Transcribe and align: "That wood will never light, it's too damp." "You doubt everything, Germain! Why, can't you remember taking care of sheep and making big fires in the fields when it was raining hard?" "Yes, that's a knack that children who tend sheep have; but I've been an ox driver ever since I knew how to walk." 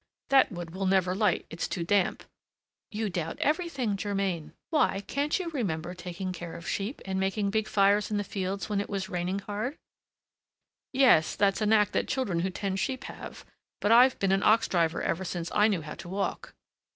"That 0.29 0.51
wood 0.51 0.71
will 0.71 0.87
never 0.87 1.13
light, 1.13 1.45
it's 1.51 1.67
too 1.67 1.83
damp." 1.83 2.23
"You 2.89 3.07
doubt 3.07 3.37
everything, 3.37 3.95
Germain! 3.97 4.53
Why, 4.71 5.01
can't 5.01 5.37
you 5.37 5.49
remember 5.51 5.93
taking 5.93 6.33
care 6.33 6.55
of 6.55 6.67
sheep 6.67 7.03
and 7.05 7.19
making 7.19 7.51
big 7.51 7.67
fires 7.67 8.09
in 8.09 8.17
the 8.17 8.23
fields 8.23 8.67
when 8.67 8.81
it 8.81 8.89
was 8.89 9.09
raining 9.09 9.41
hard?" 9.41 9.77
"Yes, 10.91 11.35
that's 11.35 11.61
a 11.61 11.67
knack 11.67 11.91
that 11.91 12.07
children 12.07 12.39
who 12.39 12.49
tend 12.49 12.79
sheep 12.79 13.03
have; 13.03 13.45
but 13.79 13.91
I've 13.91 14.17
been 14.17 14.31
an 14.31 14.41
ox 14.41 14.67
driver 14.67 15.03
ever 15.03 15.23
since 15.23 15.51
I 15.53 15.67
knew 15.67 15.83
how 15.83 15.93
to 15.93 16.09
walk." 16.09 16.55